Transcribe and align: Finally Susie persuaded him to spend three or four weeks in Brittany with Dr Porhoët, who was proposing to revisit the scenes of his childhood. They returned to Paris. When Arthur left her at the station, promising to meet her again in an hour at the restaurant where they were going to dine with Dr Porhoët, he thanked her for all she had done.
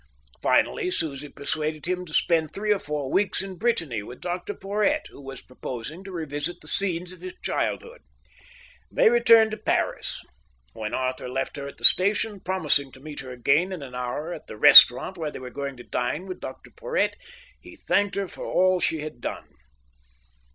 Finally 0.41 0.89
Susie 0.89 1.29
persuaded 1.29 1.85
him 1.85 2.07
to 2.07 2.11
spend 2.11 2.51
three 2.51 2.73
or 2.73 2.79
four 2.79 3.11
weeks 3.11 3.43
in 3.43 3.55
Brittany 3.55 4.01
with 4.01 4.19
Dr 4.19 4.55
Porhoët, 4.55 5.05
who 5.09 5.21
was 5.21 5.43
proposing 5.43 6.03
to 6.03 6.11
revisit 6.11 6.59
the 6.59 6.67
scenes 6.67 7.11
of 7.11 7.21
his 7.21 7.35
childhood. 7.43 8.01
They 8.91 9.11
returned 9.11 9.51
to 9.51 9.57
Paris. 9.57 10.19
When 10.73 10.95
Arthur 10.95 11.29
left 11.29 11.55
her 11.57 11.67
at 11.67 11.77
the 11.77 11.85
station, 11.85 12.39
promising 12.39 12.91
to 12.93 12.99
meet 12.99 13.19
her 13.19 13.29
again 13.29 13.71
in 13.71 13.83
an 13.83 13.93
hour 13.93 14.33
at 14.33 14.47
the 14.47 14.57
restaurant 14.57 15.19
where 15.19 15.29
they 15.29 15.37
were 15.37 15.51
going 15.51 15.77
to 15.77 15.83
dine 15.83 16.25
with 16.25 16.39
Dr 16.41 16.71
Porhoët, 16.71 17.13
he 17.61 17.75
thanked 17.75 18.15
her 18.15 18.27
for 18.27 18.47
all 18.47 18.79
she 18.79 19.01
had 19.01 19.21
done. 19.21 19.49